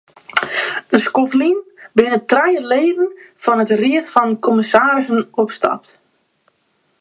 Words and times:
In 0.93 0.99
skoft 1.01 1.33
lyn 1.39 1.59
binne 1.95 2.19
trije 2.31 2.61
leden 2.71 3.09
fan 3.43 3.59
de 3.67 3.75
ried 3.83 4.05
fan 4.13 4.31
kommissarissen 4.45 5.19
opstapt. 5.41 5.87